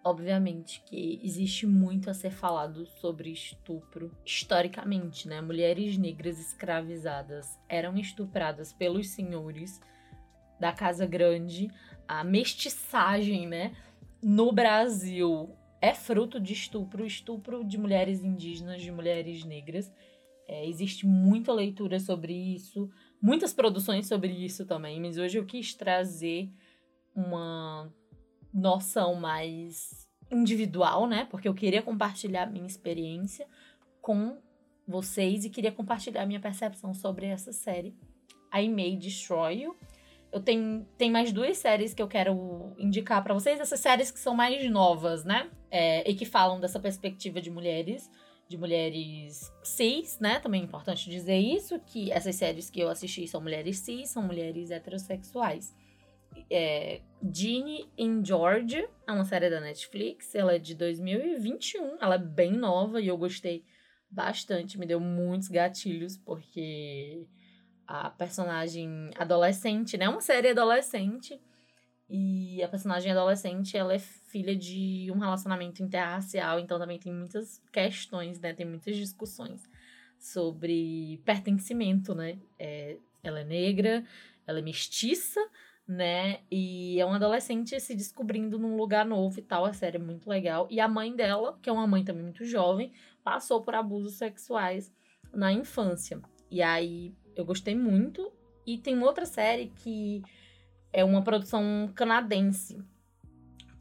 [0.03, 5.41] Obviamente que existe muito a ser falado sobre estupro historicamente, né?
[5.41, 9.79] Mulheres negras escravizadas eram estupradas pelos senhores
[10.59, 11.69] da Casa Grande.
[12.07, 13.75] A mestiçagem, né?
[14.21, 19.91] No Brasil é fruto de estupro, estupro de mulheres indígenas, de mulheres negras.
[20.47, 22.89] É, existe muita leitura sobre isso,
[23.21, 26.49] muitas produções sobre isso também, mas hoje eu quis trazer
[27.15, 27.91] uma
[28.53, 31.25] noção mais individual, né?
[31.29, 33.47] Porque eu queria compartilhar minha experiência
[34.01, 34.37] com
[34.87, 37.95] vocês e queria compartilhar minha percepção sobre essa série.
[38.53, 39.75] I May Destroy You.
[40.33, 44.33] Eu tenho, mais duas séries que eu quero indicar para vocês, essas séries que são
[44.33, 45.49] mais novas, né?
[45.69, 48.09] É, e que falam dessa perspectiva de mulheres,
[48.49, 50.39] de mulheres cis, né?
[50.39, 54.23] Também é importante dizer isso, que essas séries que eu assisti são mulheres cis, são
[54.23, 55.73] mulheres heterossexuais
[56.49, 57.01] é
[57.33, 62.51] Ginny in George, é uma série da Netflix, ela é de 2021, ela é bem
[62.51, 63.63] nova e eu gostei
[64.09, 67.25] bastante, me deu muitos gatilhos, porque
[67.93, 71.39] a personagem adolescente, né, uma série adolescente,
[72.09, 77.61] e a personagem adolescente, ela é filha de um relacionamento interracial, então também tem muitas
[77.71, 79.69] questões, né, tem muitas discussões
[80.17, 84.03] sobre pertencimento, né, é, ela é negra,
[84.47, 85.39] ela é mestiça,
[85.87, 86.39] né?
[86.49, 89.65] E é uma adolescente se descobrindo num lugar novo e tal.
[89.65, 90.65] A série é muito legal.
[90.69, 94.93] E a mãe dela, que é uma mãe também muito jovem, passou por abusos sexuais
[95.33, 96.21] na infância.
[96.49, 98.31] E aí eu gostei muito.
[98.65, 100.23] E tem outra série que
[100.91, 102.81] é uma produção canadense.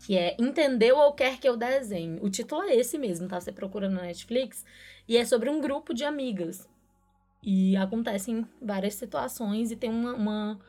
[0.04, 2.18] Que é Entendeu ou Quer Que Eu Desenhe.
[2.20, 3.40] O título é esse mesmo, tá?
[3.40, 4.64] Você procura na Netflix.
[5.08, 6.68] E é sobre um grupo de amigas.
[7.42, 10.60] E acontecem várias situações e tem uma, uma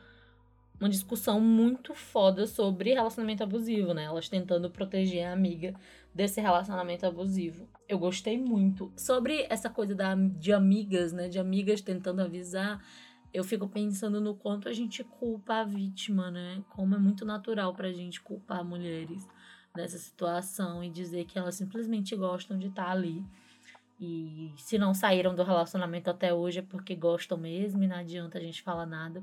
[0.80, 4.04] uma discussão muito foda sobre relacionamento abusivo, né?
[4.04, 5.74] Elas tentando proteger a amiga
[6.14, 7.68] desse relacionamento abusivo.
[7.88, 8.92] Eu gostei muito.
[8.96, 11.28] Sobre essa coisa da, de amigas, né?
[11.28, 12.82] De amigas tentando avisar,
[13.32, 16.62] eu fico pensando no quanto a gente culpa a vítima, né?
[16.70, 19.26] Como é muito natural pra gente culpar mulheres
[19.76, 23.24] nessa situação e dizer que elas simplesmente gostam de estar tá ali.
[24.00, 28.38] E se não saíram do relacionamento até hoje é porque gostam mesmo e não adianta
[28.38, 29.22] a gente falar nada.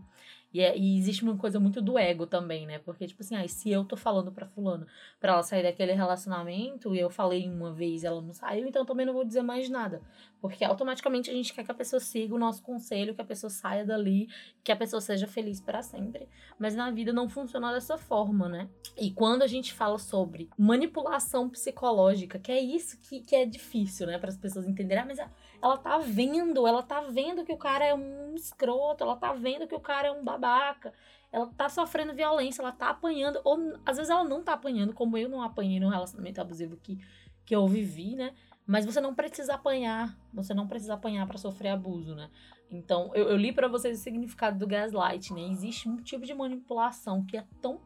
[0.53, 2.79] E, é, e, existe uma coisa muito do ego também, né?
[2.79, 4.85] Porque, tipo assim, ah, se eu tô falando pra fulano
[5.19, 9.05] pra ela sair daquele relacionamento e eu falei uma vez ela não saiu, então também
[9.05, 10.01] não vou dizer mais nada.
[10.41, 13.49] Porque automaticamente a gente quer que a pessoa siga o nosso conselho, que a pessoa
[13.49, 14.27] saia dali,
[14.63, 16.27] que a pessoa seja feliz para sempre.
[16.59, 18.67] Mas na vida não funciona dessa forma, né?
[18.97, 24.07] E quando a gente fala sobre manipulação psicológica, que é isso que, que é difícil,
[24.07, 24.17] né?
[24.17, 25.19] Para as pessoas entenderem, ah, mas
[25.61, 29.67] ela tá vendo, ela tá vendo que o cara é um escroto, ela tá vendo
[29.67, 30.93] que o cara é um babaca,
[31.31, 35.17] ela tá sofrendo violência, ela tá apanhando, ou às vezes ela não tá apanhando, como
[35.17, 36.99] eu não apanhei no relacionamento abusivo que,
[37.45, 38.33] que eu vivi, né?
[38.65, 42.29] Mas você não precisa apanhar, você não precisa apanhar para sofrer abuso, né?
[42.69, 45.41] Então, eu, eu li para vocês o significado do gaslight, né?
[45.41, 47.79] Existe um tipo de manipulação que é tão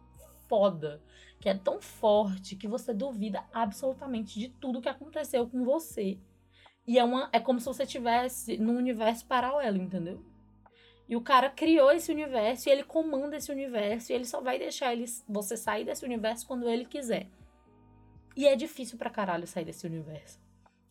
[0.47, 1.01] foda,
[1.39, 6.19] que é tão forte, que você duvida absolutamente de tudo que aconteceu com você
[6.87, 10.23] e é, uma, é como se você estivesse num universo paralelo, entendeu?
[11.07, 14.57] E o cara criou esse universo e ele comanda esse universo e ele só vai
[14.57, 17.27] deixar ele, você sair desse universo quando ele quiser.
[18.35, 20.39] E é difícil pra caralho sair desse universo.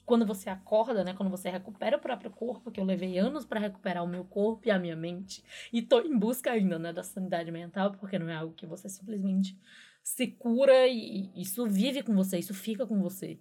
[0.07, 1.15] Quando você acorda, né?
[1.15, 4.69] Quando você recupera o próprio corpo, que eu levei anos para recuperar o meu corpo
[4.69, 5.43] e a minha mente.
[5.73, 6.93] E tô em busca ainda, né?
[6.93, 9.59] Da sanidade mental, porque não é algo que você simplesmente
[10.03, 13.41] se cura e isso vive com você, isso fica com você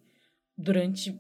[0.58, 1.20] durante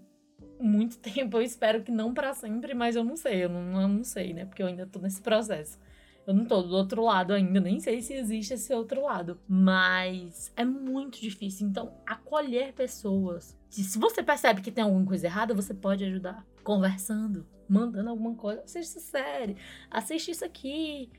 [0.63, 1.37] muito tempo.
[1.37, 4.33] Eu espero que não para sempre, mas eu não sei, eu não, eu não sei,
[4.33, 4.45] né?
[4.45, 5.77] Porque eu ainda tô nesse processo.
[6.25, 9.37] Eu não tô do outro lado ainda, nem sei se existe esse outro lado.
[9.47, 11.67] Mas é muito difícil.
[11.67, 13.57] Então, acolher pessoas.
[13.69, 16.45] Se você percebe que tem alguma coisa errada, você pode ajudar.
[16.63, 18.61] Conversando, mandando alguma coisa.
[18.61, 19.57] Essa série,
[19.91, 21.11] assiste isso aqui.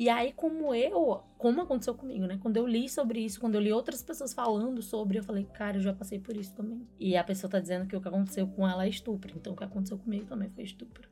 [0.00, 2.38] E aí, como eu, como aconteceu comigo, né?
[2.40, 5.76] Quando eu li sobre isso, quando eu li outras pessoas falando sobre, eu falei, cara,
[5.76, 6.88] eu já passei por isso também.
[6.98, 9.30] E a pessoa tá dizendo que o que aconteceu com ela é estupro.
[9.36, 11.06] Então, o que aconteceu comigo também foi estupro.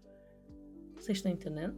[0.94, 1.76] Vocês estão entendendo?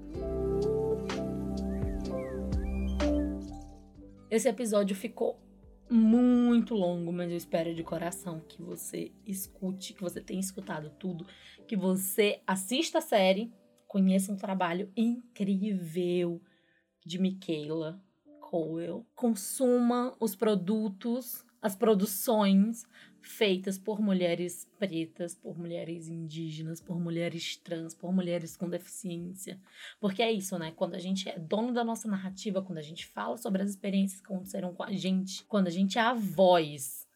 [4.30, 5.36] Esse episódio ficou
[5.90, 11.26] muito longo, mas eu espero de coração que você escute, que você tenha escutado tudo,
[11.66, 13.52] que você assista a série,
[13.88, 16.40] conheça um trabalho incrível
[17.04, 18.02] de Michaela
[18.40, 22.84] Cowell, consuma os produtos, as produções
[23.22, 29.60] feitas por mulheres pretas, por mulheres indígenas, por mulheres trans, por mulheres com deficiência.
[30.00, 30.72] Porque é isso, né?
[30.74, 34.20] Quando a gente é dono da nossa narrativa, quando a gente fala sobre as experiências
[34.20, 37.06] que aconteceram com a gente, quando a gente é a voz,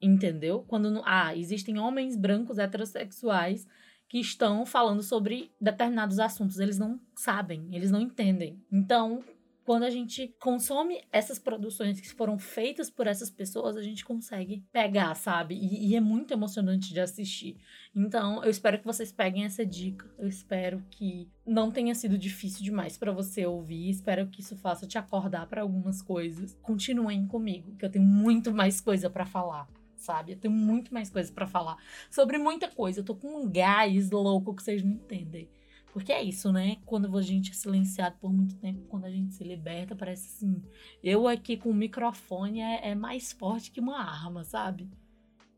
[0.00, 0.64] entendeu?
[0.66, 3.66] Quando ah, existem homens brancos heterossexuais
[4.10, 8.60] que estão falando sobre determinados assuntos, eles não sabem, eles não entendem.
[8.70, 9.22] Então,
[9.64, 14.64] quando a gente consome essas produções que foram feitas por essas pessoas, a gente consegue
[14.72, 15.54] pegar, sabe?
[15.54, 17.56] E, e, é muito emocionante de assistir.
[17.94, 20.12] Então, eu espero que vocês peguem essa dica.
[20.18, 23.90] Eu espero que não tenha sido difícil demais para você ouvir.
[23.90, 26.58] Espero que isso faça te acordar para algumas coisas.
[26.62, 29.68] Continuem comigo, que eu tenho muito mais coisa para falar
[30.02, 30.32] sabe?
[30.32, 31.76] Eu tenho muito mais coisa para falar
[32.10, 33.00] sobre muita coisa.
[33.00, 35.48] Eu tô com um gás louco que vocês não entendem.
[35.92, 36.76] Porque é isso, né?
[36.86, 40.62] Quando a gente é silenciado por muito tempo, quando a gente se liberta, parece assim.
[41.02, 44.88] Eu aqui com o microfone é, é mais forte que uma arma, sabe?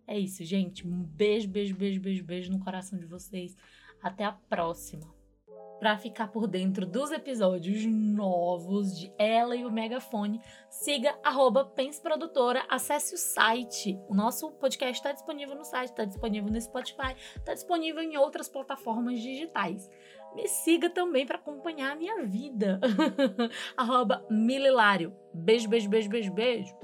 [0.06, 0.86] É isso, gente.
[0.86, 3.56] Um beijo, beijo, beijo, beijo, beijo no coração de vocês.
[4.02, 5.21] Até a próxima
[5.82, 12.64] para ficar por dentro dos episódios novos de Ela e o Megafone, siga arroba Produtora,
[12.68, 13.98] acesse o site.
[14.08, 18.48] O nosso podcast está disponível no site, está disponível no Spotify, está disponível em outras
[18.48, 19.90] plataformas digitais.
[20.36, 22.78] Me siga também para acompanhar a minha vida.
[23.76, 25.12] arroba Mililário.
[25.34, 26.76] Beijo, beijo, beijo, beijo, beijo.